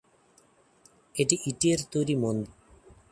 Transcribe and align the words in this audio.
এটি 1.15 1.35
ইটের 1.45 1.79
তৈরি 1.91 2.15
মন্দির। 2.15 2.51